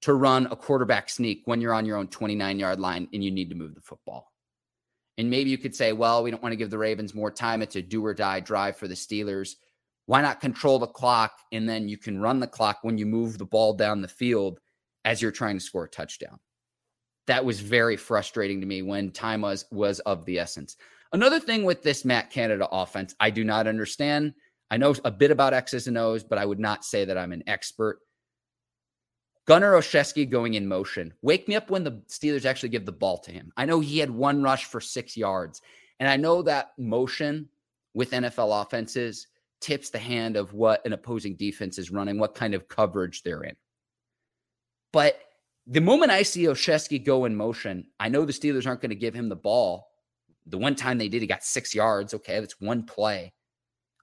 to 0.02 0.14
run 0.14 0.48
a 0.52 0.56
quarterback 0.56 1.10
sneak 1.10 1.42
when 1.46 1.62
you're 1.62 1.74
on 1.74 1.86
your 1.86 1.98
own 1.98 2.08
29 2.08 2.60
yard 2.60 2.80
line 2.80 3.08
and 3.14 3.24
you 3.24 3.32
need 3.32 3.50
to 3.50 3.56
move 3.56 3.76
the 3.76 3.82
football? 3.82 4.32
And 5.18 5.30
maybe 5.30 5.50
you 5.50 5.58
could 5.58 5.76
say, 5.76 5.94
well, 5.94 6.22
we 6.22 6.30
don't 6.30 6.44
want 6.44 6.54
to 6.54 6.58
give 6.58 6.70
the 6.70 6.78
Ravens 6.78 7.16
more 7.16 7.32
time. 7.32 7.62
It's 7.62 7.76
a 7.76 7.82
do 7.82 8.06
or 8.06 8.14
die 8.14 8.40
drive 8.40 8.78
for 8.78 8.88
the 8.88 8.94
Steelers. 8.94 9.56
Why 10.06 10.22
not 10.22 10.40
control 10.40 10.80
the 10.80 10.88
clock 10.88 11.40
and 11.52 11.68
then 11.68 11.90
you 11.90 11.98
can 11.98 12.22
run 12.22 12.40
the 12.40 12.48
clock 12.48 12.80
when 12.84 12.98
you 12.98 13.06
move 13.06 13.38
the 13.38 13.46
ball 13.46 13.74
down 13.74 14.02
the 14.02 14.08
field 14.08 14.60
as 15.06 15.22
you're 15.22 15.32
trying 15.32 15.58
to 15.58 15.64
score 15.64 15.86
a 15.86 15.90
touchdown? 15.90 16.40
That 17.26 17.44
was 17.44 17.60
very 17.60 17.98
frustrating 17.98 18.62
to 18.62 18.68
me 18.68 18.84
when 18.84 19.12
time 19.12 19.42
was 19.42 19.66
was 19.72 20.00
of 20.02 20.24
the 20.26 20.40
essence. 20.40 20.78
Another 21.12 21.40
thing 21.40 21.64
with 21.64 21.84
this 21.84 22.06
Matt 22.06 22.30
Canada 22.30 22.68
offense, 22.72 23.16
I 23.20 23.30
do 23.30 23.44
not 23.44 23.68
understand. 23.68 24.34
I 24.70 24.78
know 24.78 24.94
a 25.06 25.12
bit 25.12 25.32
about 25.32 25.54
X's 25.54 25.88
and 25.88 25.98
O's, 25.98 26.24
but 26.24 26.38
I 26.38 26.46
would 26.46 26.60
not 26.60 26.84
say 26.84 27.06
that 27.06 27.18
I'm 27.18 27.32
an 27.32 27.44
expert. 27.48 28.00
Gunnar 29.46 29.74
Olszewski 29.74 30.30
going 30.30 30.56
in 30.56 30.68
motion. 30.68 31.14
Wake 31.22 31.48
me 31.48 31.56
up 31.56 31.70
when 31.70 31.86
the 31.86 32.04
Steelers 32.10 32.46
actually 32.46 32.70
give 32.70 32.86
the 32.86 32.92
ball 32.92 33.18
to 33.20 33.32
him. 33.32 33.52
I 33.56 33.66
know 33.66 33.80
he 33.80 33.98
had 33.98 34.12
one 34.12 34.44
rush 34.44 34.66
for 34.66 34.82
six 34.82 35.16
yards. 35.16 35.62
And 36.00 36.10
I 36.10 36.18
know 36.18 36.42
that 36.42 36.74
motion 36.78 37.48
with 37.94 38.12
NFL 38.12 38.62
offenses 38.62 39.28
tips 39.62 39.90
the 39.90 39.98
hand 39.98 40.36
of 40.36 40.54
what 40.54 40.86
an 40.86 40.94
opposing 40.94 41.36
defense 41.36 41.78
is 41.80 41.92
running, 41.92 42.20
what 42.20 42.36
kind 42.36 42.54
of 42.54 42.68
coverage 42.68 43.24
they're 43.24 43.44
in. 43.44 43.56
But 44.92 45.20
the 45.66 45.82
moment 45.82 46.12
I 46.12 46.24
see 46.24 46.44
Olszewski 46.44 47.04
go 47.04 47.26
in 47.26 47.36
motion, 47.36 47.88
I 48.00 48.10
know 48.10 48.26
the 48.26 48.34
Steelers 48.34 48.68
aren't 48.68 48.82
going 48.82 48.90
to 48.90 48.96
give 48.96 49.14
him 49.14 49.30
the 49.30 49.36
ball. 49.36 49.88
The 50.46 50.58
one 50.58 50.76
time 50.76 50.98
they 50.98 51.10
did, 51.10 51.22
he 51.22 51.28
got 51.28 51.44
six 51.44 51.74
yards. 51.74 52.14
Okay, 52.14 52.40
that's 52.40 52.60
one 52.62 52.84
play. 52.84 53.34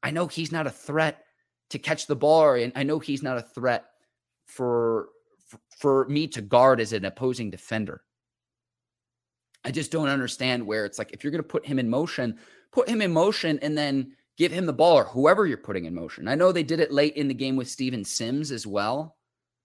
I 0.05 0.11
know 0.11 0.27
he's 0.27 0.53
not 0.53 0.67
a 0.67 0.71
threat 0.71 1.25
to 1.71 1.79
catch 1.79 2.07
the 2.07 2.15
ball, 2.15 2.53
and 2.53 2.73
I 2.77 2.83
know 2.83 2.99
he's 2.99 3.23
not 3.23 3.39
a 3.39 3.43
threat 3.43 3.87
for 4.47 5.09
for 5.79 6.07
me 6.09 6.27
to 6.29 6.43
guard 6.43 6.81
as 6.81 6.93
an 6.93 7.05
opposing 7.05 7.51
defender. 7.51 8.03
I 9.65 9.71
just 9.71 9.91
don't 9.91 10.09
understand 10.09 10.67
where 10.67 10.85
it's 10.85 10.99
like 10.99 11.13
if 11.13 11.25
you're 11.25 11.31
going 11.31 11.43
to 11.43 11.49
put 11.49 11.67
him 11.67 11.79
in 11.79 11.89
motion, 11.89 12.39
put 12.71 12.89
him 12.89 13.01
in 13.01 13.13
motion, 13.13 13.59
and 13.63 13.77
then 13.77 14.13
give 14.37 14.53
him 14.53 14.67
the 14.67 14.73
ball 14.75 14.99
or 14.99 15.05
whoever 15.05 15.47
you're 15.47 15.57
putting 15.57 15.87
in 15.87 15.95
motion. 15.95 16.29
I 16.29 16.35
know 16.35 16.53
they 16.53 16.63
did 16.63 16.81
it 16.81 16.93
late 16.93 17.15
in 17.17 17.29
the 17.29 17.35
game 17.35 17.57
with 17.57 17.71
Steven 17.71 18.05
Sims 18.05 18.51
as 18.51 18.67
well 18.67 19.17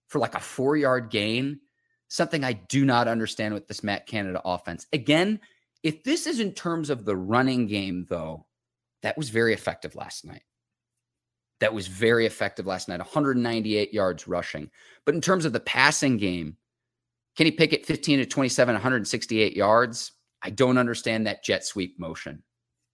for 0.07 0.19
like 0.19 0.35
a 0.35 0.39
four 0.39 0.77
yard 0.77 1.09
gain. 1.09 1.59
Something 2.07 2.43
I 2.43 2.53
do 2.53 2.85
not 2.85 3.07
understand 3.07 3.53
with 3.53 3.67
this 3.67 3.83
Matt 3.83 4.07
Canada 4.07 4.41
offense. 4.45 4.87
Again, 4.93 5.41
if 5.83 6.03
this 6.03 6.27
is 6.27 6.39
in 6.39 6.53
terms 6.53 6.89
of 6.89 7.05
the 7.05 7.15
running 7.15 7.67
game, 7.67 8.05
though, 8.09 8.45
That 9.01 9.17
was 9.17 9.29
very 9.29 9.53
effective 9.53 9.95
last 9.95 10.25
night. 10.25 10.43
That 11.59 11.73
was 11.73 11.87
very 11.87 12.25
effective 12.25 12.65
last 12.65 12.87
night, 12.87 12.99
198 12.99 13.93
yards 13.93 14.27
rushing. 14.27 14.69
But 15.05 15.15
in 15.15 15.21
terms 15.21 15.45
of 15.45 15.53
the 15.53 15.59
passing 15.59 16.17
game, 16.17 16.55
Kenny 17.35 17.51
Pickett, 17.51 17.85
15 17.85 18.19
to 18.19 18.25
27, 18.25 18.75
168 18.75 19.55
yards. 19.55 20.11
I 20.41 20.49
don't 20.49 20.77
understand 20.77 21.27
that 21.27 21.43
jet 21.43 21.65
sweep 21.65 21.99
motion. 21.99 22.43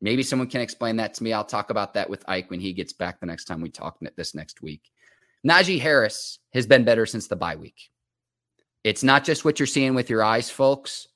Maybe 0.01 0.24
someone 0.24 0.50
can 0.50 0.62
explain 0.62 0.97
that 0.97 1.13
to 1.15 1.24
me. 1.24 1.33
I'll 1.33 1.43
talk 1.43 1.69
about 1.69 1.93
that 1.93 2.09
with 2.09 2.27
Ike 2.27 2.51
when 2.51 2.59
he 2.59 2.74
gets 2.74 2.93
back 2.93 3.19
the 3.19 3.25
next 3.25 3.45
time 3.45 3.62
we 3.62 3.69
talk 3.69 3.97
this 4.15 4.35
next 4.35 4.62
week. 4.62 4.91
Najee 5.47 5.79
Harris 5.79 6.39
has 6.53 6.65
been 6.65 6.83
better 6.83 7.05
since 7.05 7.27
the 7.27 7.35
bye 7.35 7.55
week. 7.55 7.89
It's 8.83 9.03
not 9.03 9.24
just 9.24 9.45
what 9.45 9.59
you're 9.59 9.67
seeing 9.67 9.95
with 9.95 10.09
your 10.09 10.24
eyes, 10.24 10.50
folks. 10.50 11.07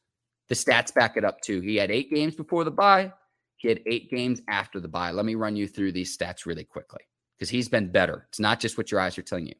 The 0.47 0.55
stats 0.55 0.93
back 0.93 1.17
it 1.17 1.25
up 1.25 1.41
too. 1.41 1.61
He 1.61 1.75
had 1.75 1.91
eight 1.91 2.11
games 2.11 2.35
before 2.35 2.63
the 2.63 2.71
bye. 2.71 3.13
He 3.59 3.67
had 3.67 3.81
eight 3.85 4.09
games 4.09 4.41
after 4.47 4.79
the 4.79 4.87
bye. 4.87 5.11
Let 5.11 5.25
me 5.25 5.35
run 5.35 5.57
you 5.57 5.67
through 5.67 5.91
these 5.91 6.17
stats 6.17 6.45
really 6.45 6.63
quickly 6.63 7.01
because 7.37 7.49
he's 7.49 7.67
been 7.67 7.91
better. 7.91 8.25
It's 8.29 8.39
not 8.39 8.61
just 8.61 8.77
what 8.77 8.89
your 8.89 9.01
eyes 9.01 9.17
are 9.17 9.21
telling 9.21 9.47
you. 9.47 9.55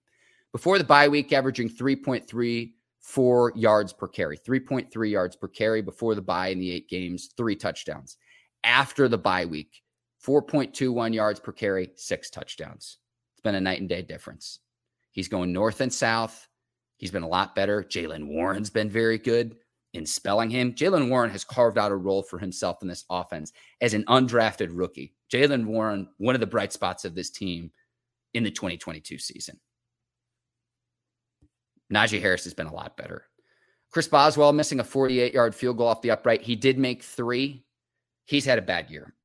Before 0.54 0.78
the 0.78 0.86
bye 0.86 1.10
week, 1.10 1.34
averaging 1.34 1.70
3.34 1.70 3.52
yards 3.56 3.92
per 3.92 4.08
carry, 4.08 4.38
3.3 4.38 5.12
yards 5.12 5.36
per 5.36 5.50
carry 5.50 5.82
before 5.82 6.16
the 6.16 6.22
bye 6.22 6.48
in 6.48 6.60
the 6.60 6.72
eight 6.72 6.88
games, 6.88 7.30
three 7.36 7.58
touchdowns. 7.58 8.16
After 8.64 9.10
the 9.10 9.18
bye 9.18 9.46
week, 9.46 9.82
4.21 10.26 11.14
yards 11.14 11.42
per 11.42 11.52
carry, 11.52 11.92
six 11.98 12.30
touchdowns. 12.30 13.00
It's 13.34 13.42
been 13.42 13.56
a 13.56 13.62
night 13.62 13.82
and 13.82 13.90
day 13.90 14.02
difference. 14.02 14.60
He's 15.12 15.28
going 15.28 15.52
north 15.52 15.82
and 15.82 15.92
south. 15.92 16.48
He's 16.96 17.12
been 17.12 17.24
a 17.24 17.28
lot 17.28 17.54
better. 17.54 17.84
Jaylen 17.84 18.28
Warren's 18.28 18.70
been 18.70 18.90
very 18.90 19.18
good 19.18 19.58
in 19.94 20.06
spelling 20.06 20.50
him. 20.50 20.74
Jaylen 20.74 21.10
Warren 21.10 21.32
has 21.32 21.44
carved 21.44 21.78
out 21.78 21.92
a 21.92 21.96
role 21.96 22.22
for 22.24 22.38
himself 22.38 22.82
in 22.82 22.88
this 22.88 23.06
offense 23.10 23.54
as 23.82 23.94
an 23.94 24.06
undrafted 24.06 24.70
rookie. 24.72 25.14
Jaylen 25.32 25.66
Warren, 25.66 26.10
one 26.18 26.36
of 26.36 26.42
the 26.42 26.48
bright 26.48 26.74
spots 26.74 27.06
of 27.06 27.16
this 27.16 27.30
team 27.30 27.72
in 28.34 28.44
the 28.44 28.52
2022 28.52 29.18
season. 29.18 29.60
Najee 31.92 32.22
Harris 32.22 32.44
has 32.44 32.54
been 32.54 32.68
a 32.68 32.74
lot 32.74 32.98
better. 32.98 33.26
Chris 33.92 34.08
Boswell 34.08 34.54
missing 34.54 34.80
a 34.80 34.84
48 34.84 35.34
yard 35.34 35.56
field 35.56 35.78
goal 35.78 35.88
off 35.88 36.02
the 36.02 36.12
upright. 36.12 36.44
He 36.44 36.56
did 36.56 36.78
make 36.78 37.02
three. 37.02 37.66
He's 38.26 38.46
had 38.46 38.60
a 38.60 38.64
bad 38.64 38.92
year. 38.92 39.16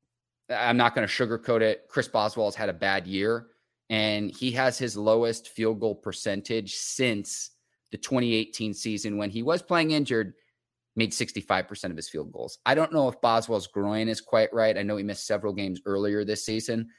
I'm 0.49 0.77
not 0.77 0.95
going 0.95 1.07
to 1.07 1.13
sugarcoat 1.13 1.61
it. 1.61 1.85
Chris 1.89 2.07
Boswell 2.07 2.47
has 2.47 2.55
had 2.55 2.69
a 2.69 2.73
bad 2.73 3.05
year 3.05 3.47
and 3.89 4.31
he 4.31 4.51
has 4.51 4.77
his 4.77 4.97
lowest 4.97 5.49
field 5.49 5.79
goal 5.79 5.95
percentage 5.95 6.73
since 6.75 7.51
the 7.91 7.97
2018 7.97 8.73
season 8.73 9.17
when 9.17 9.29
he 9.29 9.43
was 9.43 9.61
playing 9.61 9.91
injured, 9.91 10.33
made 10.95 11.11
65% 11.11 11.91
of 11.91 11.97
his 11.97 12.09
field 12.09 12.31
goals. 12.31 12.59
I 12.65 12.75
don't 12.75 12.93
know 12.93 13.07
if 13.07 13.19
Boswell's 13.21 13.67
groin 13.67 14.07
is 14.07 14.21
quite 14.21 14.53
right. 14.53 14.77
I 14.77 14.83
know 14.83 14.97
he 14.97 15.03
missed 15.03 15.27
several 15.27 15.53
games 15.53 15.81
earlier 15.85 16.23
this 16.23 16.45
season. 16.45 16.89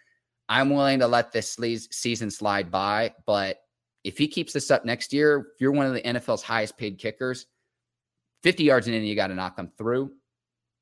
I'm 0.49 0.71
willing 0.71 1.01
to 1.01 1.09
let 1.09 1.33
this 1.33 1.59
season 1.91 2.31
slide 2.31 2.71
by, 2.71 3.15
but 3.27 3.59
if 4.05 4.17
he 4.17 4.29
keeps 4.29 4.53
this 4.53 4.71
up 4.71 4.85
next 4.85 5.13
year, 5.13 5.49
if 5.55 5.61
you're 5.61 5.73
one 5.73 5.87
of 5.87 5.95
the 5.95 6.03
NFL's 6.03 6.43
highest 6.43 6.79
paid 6.79 6.99
kickers, 6.99 7.47
50 8.45 8.63
yards 8.63 8.87
in, 8.87 8.95
you 9.03 9.17
got 9.17 9.29
to 9.29 9.35
knock 9.35 9.57
them 9.57 9.73
through. 9.77 10.13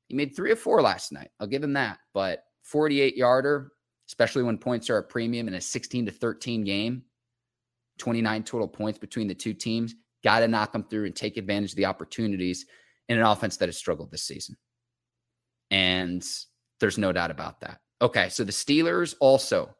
He 0.07 0.15
made 0.15 0.35
three 0.35 0.51
or 0.51 0.55
four 0.55 0.81
last 0.81 1.11
night. 1.11 1.31
I'll 1.39 1.47
give 1.47 1.63
him 1.63 1.73
that. 1.73 1.97
But 2.13 2.43
48 2.63 3.17
yarder, 3.17 3.71
especially 4.07 4.43
when 4.43 4.59
points 4.59 4.89
are 4.91 4.97
a 4.97 5.03
premium 5.03 5.47
in 5.47 5.55
a 5.55 5.61
16 5.61 6.05
to 6.05 6.11
13 6.11 6.63
game. 6.63 7.03
29 7.97 8.43
total 8.43 8.67
points 8.67 8.99
between 8.99 9.27
the 9.27 9.33
two 9.33 9.53
teams. 9.53 9.95
Got 10.23 10.41
to 10.41 10.47
knock 10.47 10.73
them 10.73 10.83
through 10.83 11.05
and 11.05 11.15
take 11.15 11.37
advantage 11.37 11.71
of 11.71 11.77
the 11.77 11.85
opportunities 11.85 12.65
in 13.09 13.17
an 13.17 13.23
offense 13.23 13.57
that 13.57 13.69
has 13.69 13.77
struggled 13.77 14.11
this 14.11 14.23
season. 14.23 14.57
And 15.71 16.23
there's 16.79 16.97
no 16.97 17.11
doubt 17.11 17.31
about 17.31 17.61
that. 17.61 17.79
Okay, 18.01 18.29
so 18.29 18.43
the 18.43 18.51
Steelers 18.51 19.15
also 19.19 19.75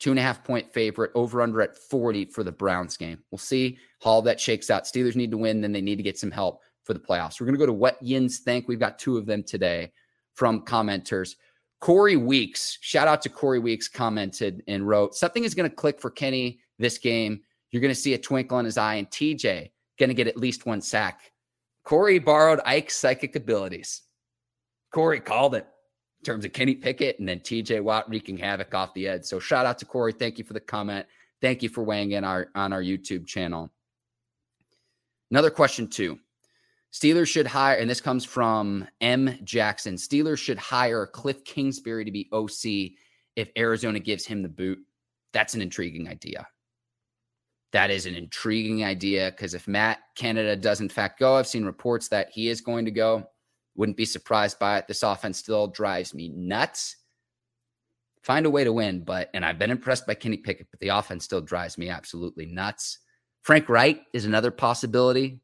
two 0.00 0.10
and 0.10 0.18
a 0.18 0.22
half 0.22 0.44
point 0.44 0.72
favorite, 0.72 1.10
over 1.14 1.40
under 1.40 1.62
at 1.62 1.76
40 1.76 2.26
for 2.26 2.44
the 2.44 2.52
Browns 2.52 2.96
game. 2.96 3.18
We'll 3.30 3.38
see 3.38 3.78
how 4.02 4.20
that 4.22 4.40
shakes 4.40 4.70
out. 4.70 4.84
Steelers 4.84 5.16
need 5.16 5.30
to 5.30 5.38
win, 5.38 5.60
then 5.60 5.72
they 5.72 5.80
need 5.80 5.96
to 5.96 6.02
get 6.02 6.18
some 6.18 6.30
help 6.30 6.60
for 6.82 6.92
the 6.92 7.00
playoffs. 7.00 7.40
We're 7.40 7.46
going 7.46 7.54
to 7.54 7.60
go 7.60 7.66
to 7.66 7.72
what 7.72 8.02
Yins 8.02 8.40
think. 8.40 8.68
We've 8.68 8.78
got 8.78 8.98
two 8.98 9.16
of 9.16 9.26
them 9.26 9.42
today 9.42 9.92
from 10.34 10.64
commenters. 10.64 11.36
Corey 11.80 12.16
Weeks, 12.16 12.78
shout 12.80 13.08
out 13.08 13.22
to 13.22 13.28
Corey 13.28 13.58
Weeks, 13.58 13.88
commented 13.88 14.62
and 14.68 14.86
wrote, 14.86 15.14
Something 15.14 15.44
is 15.44 15.54
going 15.54 15.68
to 15.68 15.74
click 15.74 16.00
for 16.00 16.10
Kenny 16.10 16.60
this 16.78 16.98
game. 16.98 17.40
You're 17.70 17.82
going 17.82 17.94
to 17.94 18.00
see 18.00 18.14
a 18.14 18.18
twinkle 18.18 18.58
in 18.58 18.64
his 18.64 18.78
eye, 18.78 18.94
and 18.94 19.08
TJ 19.10 19.70
going 19.98 20.08
to 20.08 20.14
get 20.14 20.28
at 20.28 20.36
least 20.36 20.66
one 20.66 20.80
sack. 20.80 21.32
Corey 21.84 22.18
borrowed 22.18 22.60
Ike's 22.64 22.96
psychic 22.96 23.36
abilities. 23.36 24.02
Corey 24.90 25.20
called 25.20 25.54
it 25.54 25.66
in 26.20 26.24
terms 26.24 26.44
of 26.44 26.52
Kenny 26.52 26.74
Pickett 26.74 27.18
and 27.18 27.28
then 27.28 27.40
TJ 27.40 27.82
Watt 27.82 28.08
wreaking 28.08 28.38
havoc 28.38 28.74
off 28.74 28.94
the 28.94 29.06
edge. 29.06 29.24
So 29.24 29.38
shout 29.38 29.66
out 29.66 29.78
to 29.78 29.84
Corey. 29.84 30.12
Thank 30.12 30.38
you 30.38 30.44
for 30.44 30.54
the 30.54 30.60
comment. 30.60 31.06
Thank 31.40 31.62
you 31.62 31.68
for 31.68 31.84
weighing 31.84 32.12
in 32.12 32.24
our 32.24 32.48
on 32.54 32.72
our 32.72 32.82
YouTube 32.82 33.26
channel. 33.26 33.70
Another 35.30 35.50
question 35.50 35.88
too. 35.88 36.18
Steelers 36.92 37.26
should 37.26 37.46
hire, 37.46 37.76
and 37.76 37.90
this 37.90 38.00
comes 38.00 38.24
from 38.24 38.86
M. 39.00 39.36
Jackson. 39.42 39.96
Steelers 39.96 40.38
should 40.38 40.58
hire 40.58 41.06
Cliff 41.06 41.44
Kingsbury 41.44 42.04
to 42.04 42.12
be 42.12 42.28
OC 42.32 42.92
if 43.34 43.50
Arizona 43.58 43.98
gives 43.98 44.24
him 44.24 44.42
the 44.42 44.48
boot. 44.48 44.78
That's 45.32 45.54
an 45.54 45.60
intriguing 45.60 46.08
idea. 46.08 46.46
That 47.74 47.90
is 47.90 48.06
an 48.06 48.14
intriguing 48.14 48.84
idea 48.84 49.32
because 49.32 49.52
if 49.52 49.66
Matt 49.66 49.98
Canada 50.14 50.54
does 50.54 50.80
in 50.80 50.88
fact 50.88 51.18
go, 51.18 51.34
I've 51.34 51.48
seen 51.48 51.64
reports 51.64 52.06
that 52.06 52.30
he 52.30 52.48
is 52.48 52.60
going 52.60 52.84
to 52.84 52.92
go. 52.92 53.28
Wouldn't 53.74 53.96
be 53.96 54.04
surprised 54.04 54.60
by 54.60 54.78
it. 54.78 54.86
This 54.86 55.02
offense 55.02 55.38
still 55.38 55.66
drives 55.66 56.14
me 56.14 56.28
nuts. 56.28 56.94
Find 58.22 58.46
a 58.46 58.50
way 58.50 58.62
to 58.62 58.72
win, 58.72 59.02
but 59.02 59.28
and 59.34 59.44
I've 59.44 59.58
been 59.58 59.72
impressed 59.72 60.06
by 60.06 60.14
Kenny 60.14 60.36
Pickett, 60.36 60.68
but 60.70 60.78
the 60.78 60.90
offense 60.90 61.24
still 61.24 61.40
drives 61.40 61.76
me 61.76 61.88
absolutely 61.88 62.46
nuts. 62.46 63.00
Frank 63.42 63.68
Reich 63.68 64.02
is 64.12 64.24
another 64.24 64.52
possibility 64.52 65.40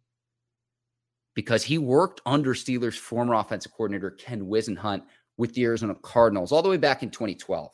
because 1.34 1.64
he 1.64 1.78
worked 1.78 2.20
under 2.26 2.54
Steelers' 2.54 2.96
former 2.96 3.34
offensive 3.34 3.72
coordinator, 3.72 4.12
Ken 4.12 4.42
Whisenhunt, 4.42 5.02
with 5.36 5.52
the 5.54 5.64
Arizona 5.64 5.96
Cardinals 5.96 6.52
all 6.52 6.62
the 6.62 6.68
way 6.68 6.76
back 6.76 7.02
in 7.02 7.10
2012. 7.10 7.72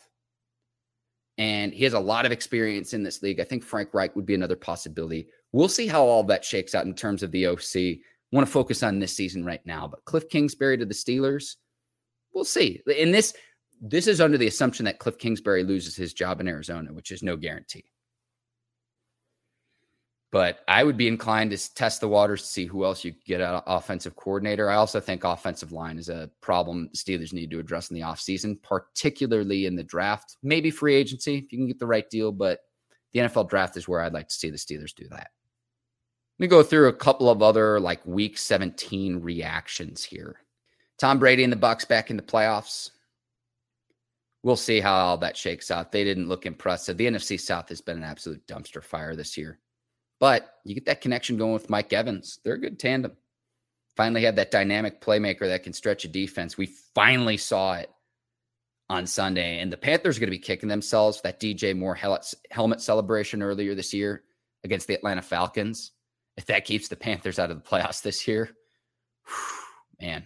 And 1.39 1.73
he 1.73 1.85
has 1.85 1.93
a 1.93 2.01
lot 2.01 2.25
of 2.25 2.33
experience 2.33 2.95
in 2.95 3.03
this 3.03 3.23
league. 3.23 3.41
I 3.41 3.45
think 3.45 3.63
Frank 3.63 3.93
Reich 3.93 4.17
would 4.17 4.27
be 4.27 4.35
another 4.35 4.57
possibility. 4.57 5.29
We'll 5.53 5.69
see 5.69 5.87
how 5.87 6.03
all 6.03 6.23
that 6.25 6.45
shakes 6.45 6.75
out 6.75 6.87
in 6.87 6.95
terms 6.95 7.23
of 7.23 7.31
the 7.31 7.47
OC. 7.47 7.99
Want 8.33 8.47
to 8.47 8.53
focus 8.53 8.83
on 8.83 8.99
this 8.99 9.15
season 9.15 9.45
right 9.45 9.65
now, 9.65 9.87
but 9.87 10.05
Cliff 10.05 10.29
Kingsbury 10.29 10.77
to 10.79 10.85
the 10.85 10.95
Steelers, 10.95 11.57
we'll 12.35 12.45
see. 12.45 12.83
In 12.97 13.13
this, 13.13 13.35
this 13.81 14.07
is 14.07 14.21
under 14.21 14.39
the 14.39 14.49
assumption 14.49 14.85
that 14.87 14.99
Cliff 14.99 15.19
Kingsbury 15.19 15.63
loses 15.63 15.95
his 15.95 16.13
job 16.13 16.41
in 16.41 16.49
Arizona, 16.49 16.93
which 16.93 17.11
is 17.11 17.23
no 17.23 17.37
guarantee. 17.37 17.85
But 20.33 20.61
I 20.67 20.83
would 20.83 20.97
be 20.97 21.09
inclined 21.09 21.53
to 21.53 21.75
test 21.75 22.01
the 22.01 22.09
waters 22.09 22.43
to 22.43 22.49
see 22.49 22.67
who 22.67 22.85
else 22.85 23.05
you 23.05 23.15
get 23.25 23.41
an 23.41 23.63
offensive 23.67 24.17
coordinator. 24.17 24.69
I 24.69 24.75
also 24.75 25.01
think 25.01 25.25
offensive 25.25 25.73
line 25.73 25.99
is 25.99 26.09
a 26.09 26.31
problem 26.41 26.91
the 26.93 26.99
Steelers 26.99 27.33
need 27.33 27.51
to 27.53 27.61
address 27.61 27.91
in 27.91 27.95
the 27.95 28.03
offseason, 28.03 28.61
particularly 28.63 29.67
in 29.67 29.77
the 29.77 29.85
draft. 29.85 30.37
Maybe 30.43 30.71
free 30.71 30.95
agency 30.95 31.37
if 31.37 31.53
you 31.53 31.59
can 31.59 31.69
get 31.69 31.79
the 31.79 31.87
right 31.87 32.09
deal, 32.11 32.33
but 32.33 32.61
the 33.13 33.21
NFL 33.21 33.49
draft 33.49 33.77
is 33.77 33.89
where 33.89 34.01
I'd 34.01 34.13
like 34.13 34.29
to 34.29 34.35
see 34.35 34.51
the 34.51 34.59
Steelers 34.59 34.95
do 34.95 35.09
that. 35.09 35.31
Let 36.39 36.45
me 36.45 36.49
go 36.49 36.63
through 36.63 36.89
a 36.89 36.93
couple 36.93 37.31
of 37.31 37.41
other 37.41 37.81
like 37.81 38.05
week 38.05 38.37
17 38.37 39.21
reactions 39.21 40.05
here. 40.05 40.41
Tom 40.99 41.19
Brady 41.19 41.45
and 41.45 41.53
the 41.53 41.57
Bucs 41.57 41.89
back 41.89 42.11
in 42.11 42.17
the 42.17 42.23
playoffs. 42.23 42.91
We'll 44.43 44.57
see 44.57 44.81
how 44.81 44.95
all 44.95 45.19
that 45.19 45.37
shakes 45.37 45.71
out. 45.71 45.93
They 45.93 46.05
didn't 46.05 46.29
look 46.29 46.47
impressive. 46.47 46.97
The 46.97 47.07
NFC 47.07 47.41
South 47.41 47.69
has 47.71 47.81
been 47.81 47.97
an 47.97 48.05
absolute 48.05 48.47
dumpster 48.47 48.85
fire 48.85 49.17
this 49.17 49.37
year. 49.37 49.59
But 50.19 50.49
you 50.65 50.75
get 50.75 50.87
that 50.87 51.01
connection 51.01 51.37
going 51.37 51.53
with 51.53 51.71
Mike 51.71 51.93
Evans. 51.93 52.41
They're 52.43 52.55
a 52.55 52.61
good 52.61 52.79
tandem. 52.79 53.13
Finally 53.97 54.25
have 54.25 54.37
that 54.37 54.51
dynamic 54.51 55.01
playmaker 55.01 55.41
that 55.41 55.63
can 55.63 55.73
stretch 55.73 56.05
a 56.05 56.09
defense. 56.09 56.59
We 56.59 56.67
finally 56.95 57.37
saw 57.37 57.75
it 57.75 57.91
on 58.89 59.07
Sunday. 59.07 59.61
And 59.61 59.73
the 59.73 59.77
Panthers 59.77 60.17
are 60.17 60.21
going 60.21 60.29
to 60.29 60.37
be 60.37 60.39
kicking 60.39 60.69
themselves 60.69 61.17
for 61.17 61.25
that 61.25 61.41
DJ 61.41 61.77
Moore 61.77 61.99
helmet 62.51 62.81
celebration 62.81 63.43
earlier 63.43 63.75
this 63.75 63.93
year 63.93 64.23
against 64.65 64.87
the 64.87 64.95
Atlanta 64.95 65.23
Falcons. 65.23 65.93
If 66.37 66.47
that 66.47 66.65
keeps 66.65 66.89
the 66.89 66.97
Panthers 66.97 67.39
out 67.39 67.51
of 67.51 67.63
the 67.63 67.69
playoffs 67.69 68.03
this 68.03 68.29
year, 68.29 68.51
whew, 69.27 70.07
man. 70.07 70.25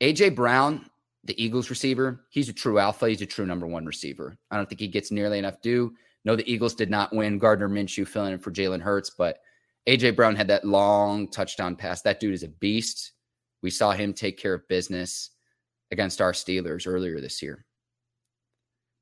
AJ 0.00 0.34
Brown, 0.34 0.88
the 1.24 1.42
Eagles 1.42 1.70
receiver, 1.70 2.24
he's 2.30 2.48
a 2.48 2.52
true 2.52 2.78
alpha. 2.78 3.08
He's 3.08 3.22
a 3.22 3.26
true 3.26 3.46
number 3.46 3.66
one 3.66 3.86
receiver. 3.86 4.36
I 4.50 4.56
don't 4.56 4.68
think 4.68 4.80
he 4.80 4.88
gets 4.88 5.10
nearly 5.10 5.38
enough 5.38 5.60
due. 5.62 5.94
No, 6.24 6.36
the 6.36 6.50
Eagles 6.50 6.74
did 6.74 6.90
not 6.90 7.12
win. 7.14 7.38
Gardner 7.38 7.68
Minshew 7.68 8.06
filling 8.06 8.32
in 8.32 8.38
for 8.38 8.50
Jalen 8.50 8.80
Hurts, 8.80 9.10
but 9.10 9.40
AJ 9.86 10.16
Brown 10.16 10.36
had 10.36 10.48
that 10.48 10.64
long 10.64 11.28
touchdown 11.28 11.76
pass. 11.76 12.02
That 12.02 12.20
dude 12.20 12.34
is 12.34 12.42
a 12.42 12.48
beast. 12.48 13.12
We 13.62 13.70
saw 13.70 13.92
him 13.92 14.12
take 14.12 14.38
care 14.38 14.54
of 14.54 14.66
business 14.68 15.30
against 15.90 16.20
our 16.20 16.32
Steelers 16.32 16.86
earlier 16.86 17.20
this 17.20 17.42
year. 17.42 17.66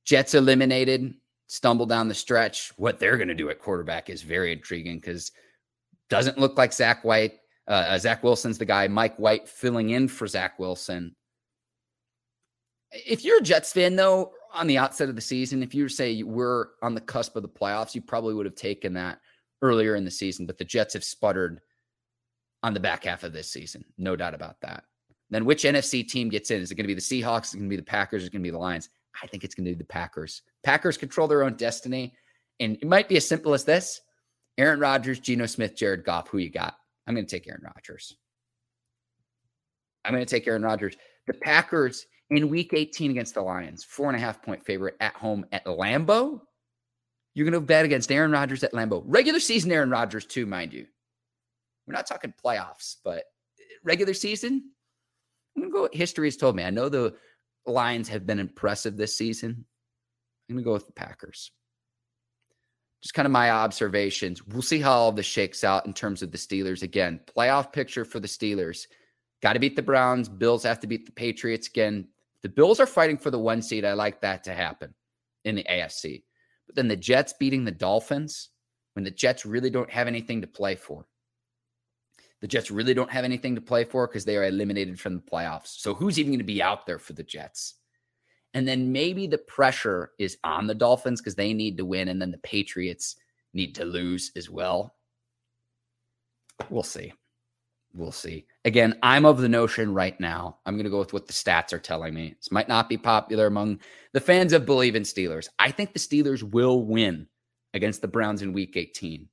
Jets 0.04 0.34
eliminated, 0.34 1.14
stumble 1.46 1.86
down 1.86 2.08
the 2.08 2.14
stretch. 2.14 2.72
What 2.76 2.98
they're 2.98 3.16
going 3.16 3.28
to 3.28 3.34
do 3.34 3.50
at 3.50 3.60
quarterback 3.60 4.10
is 4.10 4.22
very 4.22 4.52
intriguing 4.52 4.96
because 4.96 5.30
doesn't 6.08 6.38
look 6.38 6.58
like 6.58 6.72
Zach 6.72 7.04
White. 7.04 7.34
Uh, 7.68 7.86
uh, 7.88 7.98
Zach 7.98 8.22
Wilson's 8.22 8.58
the 8.58 8.64
guy. 8.64 8.88
Mike 8.88 9.16
White 9.16 9.48
filling 9.48 9.90
in 9.90 10.08
for 10.08 10.26
Zach 10.26 10.58
Wilson. 10.58 11.14
If 12.90 13.24
you're 13.24 13.38
a 13.38 13.42
Jets 13.42 13.72
fan, 13.72 13.96
though, 13.96 14.32
on 14.52 14.66
the 14.66 14.78
outset 14.78 15.08
of 15.08 15.14
the 15.14 15.20
season, 15.20 15.62
if 15.62 15.74
you 15.74 15.84
were 15.84 15.88
say 15.88 16.22
we're 16.22 16.68
on 16.82 16.94
the 16.94 17.00
cusp 17.00 17.36
of 17.36 17.42
the 17.42 17.48
playoffs, 17.48 17.94
you 17.94 18.02
probably 18.02 18.34
would 18.34 18.46
have 18.46 18.54
taken 18.54 18.92
that 18.94 19.18
earlier 19.62 19.96
in 19.96 20.04
the 20.04 20.10
season. 20.10 20.46
But 20.46 20.58
the 20.58 20.64
Jets 20.64 20.94
have 20.94 21.04
sputtered 21.04 21.60
on 22.62 22.74
the 22.74 22.80
back 22.80 23.04
half 23.04 23.24
of 23.24 23.32
this 23.32 23.50
season. 23.50 23.84
No 23.98 24.16
doubt 24.16 24.34
about 24.34 24.60
that. 24.60 24.84
Then 25.30 25.44
which 25.44 25.64
NFC 25.64 26.06
team 26.06 26.28
gets 26.28 26.50
in? 26.50 26.60
Is 26.60 26.70
it 26.70 26.74
going 26.74 26.84
to 26.84 26.88
be 26.88 26.94
the 26.94 27.00
Seahawks? 27.00 27.46
Is 27.46 27.54
it 27.54 27.58
going 27.58 27.70
to 27.70 27.76
be 27.76 27.76
the 27.76 27.82
Packers? 27.82 28.22
Is 28.22 28.28
it 28.28 28.32
going 28.32 28.42
to 28.42 28.46
be 28.46 28.50
the 28.50 28.58
Lions? 28.58 28.90
I 29.22 29.26
think 29.26 29.44
it's 29.44 29.54
going 29.54 29.64
to 29.64 29.72
be 29.72 29.78
the 29.78 29.84
Packers. 29.84 30.42
Packers 30.62 30.96
control 30.96 31.26
their 31.26 31.42
own 31.42 31.54
destiny. 31.54 32.14
And 32.60 32.76
it 32.76 32.86
might 32.86 33.08
be 33.08 33.16
as 33.16 33.26
simple 33.26 33.54
as 33.54 33.64
this 33.64 34.00
Aaron 34.58 34.78
Rodgers, 34.78 35.20
Geno 35.20 35.46
Smith, 35.46 35.74
Jared 35.74 36.04
Goff. 36.04 36.28
Who 36.28 36.38
you 36.38 36.50
got? 36.50 36.76
I'm 37.06 37.14
going 37.14 37.26
to 37.26 37.30
take 37.30 37.48
Aaron 37.48 37.62
Rodgers. 37.64 38.16
I'm 40.04 40.12
going 40.12 40.24
to 40.24 40.30
take 40.30 40.46
Aaron 40.46 40.62
Rodgers. 40.62 40.96
The 41.26 41.34
Packers 41.34 42.06
in 42.36 42.48
week 42.48 42.72
18 42.74 43.10
against 43.10 43.34
the 43.34 43.42
Lions, 43.42 43.84
four 43.84 44.08
and 44.08 44.16
a 44.16 44.20
half 44.20 44.42
point 44.42 44.64
favorite 44.64 44.96
at 45.00 45.14
home 45.14 45.44
at 45.52 45.64
Lambeau. 45.66 46.40
You're 47.34 47.44
going 47.44 47.60
to 47.60 47.60
bet 47.60 47.84
against 47.84 48.12
Aaron 48.12 48.30
Rodgers 48.32 48.62
at 48.62 48.72
Lambeau. 48.72 49.02
Regular 49.06 49.40
season 49.40 49.72
Aaron 49.72 49.90
Rodgers, 49.90 50.26
too, 50.26 50.46
mind 50.46 50.72
you. 50.72 50.86
We're 51.86 51.94
not 51.94 52.06
talking 52.06 52.32
playoffs, 52.44 52.96
but 53.02 53.24
regular 53.82 54.14
season, 54.14 54.70
I'm 55.56 55.62
going 55.62 55.72
to 55.72 55.88
go. 55.88 55.96
History 55.96 56.26
has 56.26 56.36
told 56.36 56.56
me. 56.56 56.62
I 56.62 56.70
know 56.70 56.88
the 56.88 57.14
Lions 57.66 58.08
have 58.08 58.26
been 58.26 58.38
impressive 58.38 58.96
this 58.96 59.16
season. 59.16 59.64
I'm 60.48 60.56
going 60.56 60.64
to 60.64 60.68
go 60.68 60.72
with 60.72 60.86
the 60.86 60.92
Packers. 60.92 61.50
Just 63.02 63.14
kind 63.14 63.26
of 63.26 63.32
my 63.32 63.50
observations. 63.50 64.46
We'll 64.46 64.62
see 64.62 64.80
how 64.80 64.92
all 64.92 65.12
this 65.12 65.26
shakes 65.26 65.64
out 65.64 65.86
in 65.86 65.92
terms 65.92 66.22
of 66.22 66.30
the 66.30 66.38
Steelers. 66.38 66.82
Again, 66.82 67.20
playoff 67.36 67.72
picture 67.72 68.04
for 68.04 68.20
the 68.20 68.28
Steelers. 68.28 68.86
Got 69.42 69.54
to 69.54 69.58
beat 69.58 69.74
the 69.74 69.82
Browns. 69.82 70.28
Bills 70.28 70.62
have 70.62 70.78
to 70.80 70.86
beat 70.86 71.06
the 71.06 71.12
Patriots. 71.12 71.66
Again, 71.66 72.06
the 72.42 72.48
Bills 72.48 72.80
are 72.80 72.86
fighting 72.86 73.18
for 73.18 73.30
the 73.30 73.38
one 73.38 73.62
seed. 73.62 73.84
I 73.84 73.92
like 73.92 74.20
that 74.20 74.44
to 74.44 74.54
happen 74.54 74.94
in 75.44 75.54
the 75.54 75.64
AFC. 75.64 76.24
But 76.66 76.76
then 76.76 76.88
the 76.88 76.96
Jets 76.96 77.34
beating 77.38 77.64
the 77.64 77.70
Dolphins 77.70 78.50
when 78.94 79.04
the 79.04 79.10
Jets 79.10 79.46
really 79.46 79.70
don't 79.70 79.90
have 79.90 80.06
anything 80.06 80.40
to 80.40 80.46
play 80.46 80.74
for. 80.74 81.06
The 82.40 82.48
Jets 82.48 82.70
really 82.72 82.94
don't 82.94 83.10
have 83.10 83.24
anything 83.24 83.54
to 83.54 83.60
play 83.60 83.84
for 83.84 84.06
because 84.06 84.24
they 84.24 84.36
are 84.36 84.44
eliminated 84.44 84.98
from 84.98 85.14
the 85.14 85.22
playoffs. 85.22 85.78
So 85.78 85.94
who's 85.94 86.18
even 86.18 86.32
going 86.32 86.38
to 86.40 86.44
be 86.44 86.62
out 86.62 86.86
there 86.86 86.98
for 86.98 87.12
the 87.12 87.22
Jets? 87.22 87.74
And 88.54 88.66
then 88.66 88.92
maybe 88.92 89.26
the 89.26 89.38
pressure 89.38 90.10
is 90.18 90.36
on 90.44 90.66
the 90.66 90.74
Dolphins 90.74 91.20
because 91.20 91.36
they 91.36 91.54
need 91.54 91.78
to 91.78 91.84
win, 91.84 92.08
and 92.08 92.20
then 92.20 92.32
the 92.32 92.38
Patriots 92.38 93.16
need 93.54 93.74
to 93.76 93.84
lose 93.84 94.32
as 94.36 94.50
well. 94.50 94.96
We'll 96.68 96.82
see. 96.82 97.12
We'll 97.94 98.12
see. 98.12 98.46
Again, 98.64 98.98
I'm 99.02 99.26
of 99.26 99.38
the 99.38 99.48
notion 99.48 99.92
right 99.92 100.18
now. 100.18 100.58
I'm 100.64 100.74
going 100.74 100.84
to 100.84 100.90
go 100.90 100.98
with 100.98 101.12
what 101.12 101.26
the 101.26 101.32
stats 101.32 101.72
are 101.72 101.78
telling 101.78 102.14
me. 102.14 102.34
This 102.38 102.50
might 102.50 102.68
not 102.68 102.88
be 102.88 102.96
popular 102.96 103.46
among 103.46 103.80
the 104.12 104.20
fans 104.20 104.52
of 104.54 104.64
Bleav 104.64 104.94
in 104.94 105.02
Steelers. 105.02 105.48
I 105.58 105.70
think 105.70 105.92
the 105.92 105.98
Steelers 105.98 106.42
will 106.42 106.84
win 106.84 107.26
against 107.74 108.00
the 108.00 108.08
Browns 108.08 108.40
in 108.40 108.52
week 108.52 108.76
18. 108.76 109.28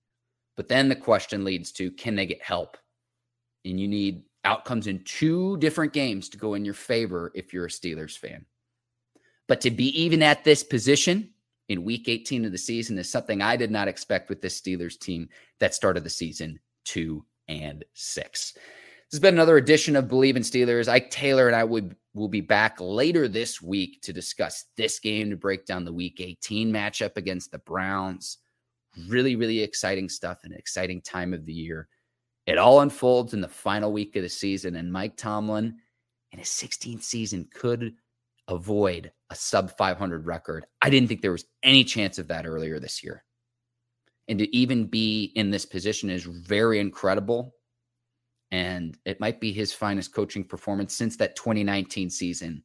But 0.58 0.68
then 0.68 0.90
the 0.90 0.96
question 0.96 1.46
leads 1.46 1.72
to 1.74 1.92
can 1.92 2.16
they 2.16 2.26
get 2.26 2.42
help? 2.42 2.78
and 3.66 3.80
you 3.80 3.88
need 3.88 4.24
outcomes 4.46 4.88
in 4.88 5.04
two 5.04 5.58
different 5.58 5.94
games 5.94 6.30
to 6.30 6.38
go 6.38 6.54
in 6.54 6.66
your 6.66 6.74
favor 6.74 7.32
if 7.36 7.54
you're 7.54 7.66
a 7.66 7.70
Steelers 7.70 8.18
fan. 8.18 8.46
But 9.48 9.62
to 9.62 9.72
be 9.72 9.88
even 10.00 10.22
at 10.22 10.44
this 10.44 10.64
position 10.64 11.32
in 11.68 11.84
week 11.84 12.08
18 12.08 12.46
of 12.46 12.52
the 12.52 12.58
season 12.58 12.98
is 12.98 13.10
something 13.10 13.42
I 13.42 13.56
did 13.56 13.72
not 13.72 13.88
expect 13.88 14.30
with 14.30 14.42
this 14.42 14.60
Steelers 14.60 14.98
team 14.98 15.30
that 15.60 15.76
started 15.76 16.04
the 16.04 16.10
season 16.10 16.60
two 16.86 17.26
and 17.50 17.84
six. 17.94 18.54
This 18.54 19.18
has 19.18 19.20
been 19.20 19.34
another 19.34 19.58
edition 19.58 19.96
of 19.96 20.06
Bleav 20.06 20.36
in 20.36 20.44
Steelers. 20.44 20.88
Ike 20.88 21.10
Taylor 21.10 21.48
and 21.48 21.56
I 21.56 21.64
would 21.64 21.96
will 22.14 22.28
be 22.28 22.42
back 22.42 22.80
later 22.80 23.28
this 23.28 23.62
week 23.62 24.02
to 24.04 24.14
discuss 24.14 24.66
this 24.78 25.00
game 25.00 25.30
to 25.30 25.36
break 25.36 25.66
down 25.66 25.86
the 25.86 25.94
week 25.94 26.22
18 26.22 26.72
matchup 26.72 27.18
against 27.18 27.52
the 27.52 27.60
Browns. 27.60 28.38
Really, 29.08 29.36
really 29.36 29.60
exciting 29.62 30.10
stuff 30.10 30.40
and 30.44 30.54
an 30.54 30.60
exciting 30.60 31.02
time 31.02 31.34
of 31.34 31.46
the 31.46 31.54
year. 31.54 31.88
It 32.46 32.58
all 32.58 32.82
unfolds 32.82 33.34
in 33.34 33.42
the 33.42 33.48
final 33.48 33.92
week 33.92 34.16
of 34.16 34.24
the 34.24 34.30
season, 34.30 34.76
and 34.76 34.92
Mike 34.92 35.18
Tomlin 35.18 35.78
in 36.32 36.40
his 36.40 36.50
16th 36.50 37.04
season 37.04 37.48
could 37.54 37.94
avoid 38.48 39.12
a 39.30 39.36
sub 39.36 39.76
500 39.78 40.26
record. 40.26 40.66
I 40.82 40.90
didn't 40.90 41.08
think 41.10 41.22
there 41.22 41.32
was 41.32 41.46
any 41.62 41.84
chance 41.84 42.18
of 42.18 42.28
that 42.30 42.48
earlier 42.48 42.80
this 42.80 43.04
year. 43.04 43.24
And 44.30 44.40
to 44.40 44.56
even 44.56 44.86
be 44.86 45.34
in 45.36 45.52
this 45.52 45.66
position 45.66 46.10
is 46.10 46.24
very 46.24 46.80
incredible. 46.80 47.56
And 48.52 48.98
it 49.06 49.20
might 49.20 49.42
be 49.42 49.52
his 49.52 49.74
finest 49.74 50.14
coaching 50.14 50.44
performance 50.44 50.94
since 50.94 51.18
that 51.18 51.36
2019 51.36 52.10
season 52.10 52.64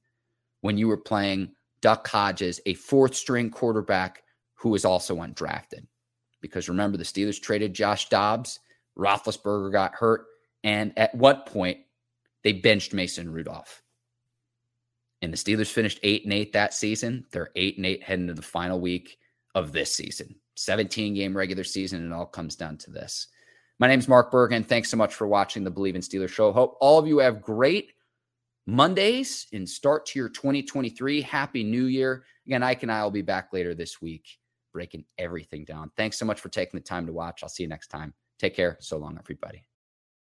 when 0.61 0.79
you 0.79 0.87
were 0.87 0.97
playing 0.97 1.51
Duck 1.81 2.07
Hodges, 2.07 2.61
a 2.67 2.75
fourth 2.75 3.15
string 3.15 3.51
quarterback 3.51 4.23
who 4.55 4.69
was 4.69 4.85
also 4.85 5.17
undrafted. 5.17 5.87
Because 6.41 6.69
remember, 6.69 6.97
the 6.97 7.05
Steelers 7.05 7.41
traded 7.41 7.75
Josh 7.75 8.09
Dobbs 8.09 8.61
Roethlisberger 8.99 9.73
got 9.73 9.95
hurt. 9.95 10.27
And 10.63 10.93
at 10.97 11.15
what 11.15 11.47
point 11.47 11.79
they 12.43 12.53
benched 12.53 12.95
Mason 12.95 13.31
Rudolph. 13.31 13.83
And 15.23 15.33
the 15.33 15.37
Steelers 15.37 15.71
finished 15.71 16.01
eight 16.03 16.25
and 16.25 16.33
eight 16.33 16.53
that 16.53 16.75
season. 16.75 17.27
They're 17.31 17.51
eight 17.57 17.77
and 17.77 17.87
eight 17.87 18.03
heading 18.03 18.27
to 18.29 18.35
the 18.35 18.43
final 18.43 18.81
week 18.81 19.19
of 19.55 19.73
this 19.73 19.95
season. 19.95 20.37
17 20.55 21.15
game 21.15 21.37
regular 21.37 21.65
season, 21.65 22.03
and 22.03 22.13
it 22.13 22.15
all 22.15 22.27
comes 22.27 22.57
down 22.57 22.77
to 22.79 22.91
this. 22.91 23.29
My 23.79 23.89
name 23.89 23.99
is 23.99 24.09
Mark 24.09 24.31
Bergen. 24.31 24.65
Thanks 24.65 24.91
so 24.91 24.97
much 24.97 25.15
for 25.15 25.27
watching 25.27 25.65
the 25.65 25.73
Bleav 25.73 25.95
in 25.95 26.01
Steelers 26.01 26.29
show. 26.29 26.53
Hope 26.53 26.77
all 26.81 26.99
of 26.99 27.07
you 27.07 27.19
have 27.19 27.43
great 27.43 27.93
Mondays 28.67 29.47
and 29.53 29.69
start 29.69 30.07
to 30.07 30.19
your 30.19 30.29
2023. 30.29 31.23
Happy 31.23 31.65
New 31.65 31.87
Year. 31.87 32.25
Again, 32.47 32.63
Ike 32.63 32.85
and 32.85 32.93
I 32.93 33.03
will 33.03 33.11
be 33.11 33.23
back 33.23 33.53
later 33.53 33.75
this 33.75 34.01
week 34.01 34.27
breaking 34.75 35.05
everything 35.19 35.65
down. 35.65 35.91
Thanks 35.97 36.19
so 36.19 36.27
much 36.27 36.41
for 36.41 36.51
taking 36.51 36.79
the 36.79 36.85
time 36.85 37.07
to 37.07 37.13
watch. 37.13 37.43
I'll 37.43 37.49
see 37.49 37.63
you 37.63 37.69
next 37.69 37.89
time. 37.89 38.13
Take 38.39 38.55
care. 38.55 38.77
So 38.81 38.99
long, 38.99 39.17
everybody. 39.19 39.65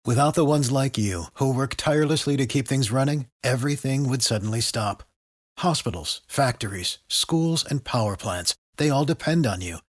Without 0.06 0.34
the 0.34 0.44
ones 0.44 0.72
like 0.72 0.96
you 0.96 1.24
who 1.34 1.52
work 1.52 1.74
tirelessly 1.76 2.36
to 2.38 2.46
keep 2.46 2.66
things 2.66 2.90
running, 2.90 3.26
everything 3.44 4.08
would 4.08 4.22
suddenly 4.22 4.60
stop. 4.60 5.02
Hospitals, 5.58 6.22
factories, 6.28 6.98
schools, 7.08 7.64
and 7.68 7.84
power 7.84 8.16
plants, 8.16 8.54
they 8.76 8.88
all 8.88 9.04
depend 9.04 9.46
on 9.46 9.60
you. 9.60 9.78